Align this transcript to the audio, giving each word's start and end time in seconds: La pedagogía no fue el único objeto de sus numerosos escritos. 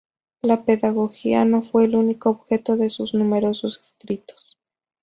La 0.41 0.65
pedagogía 0.65 1.45
no 1.45 1.61
fue 1.61 1.85
el 1.85 1.95
único 1.95 2.31
objeto 2.31 2.75
de 2.75 2.89
sus 2.89 3.13
numerosos 3.13 3.79
escritos. 3.85 4.57